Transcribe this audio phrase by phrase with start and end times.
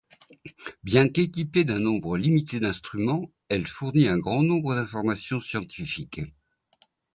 [0.81, 6.21] Bien qu'équipée d'un nombre limité d'instruments, elle fournit un grand nombre d'informations scientifiques.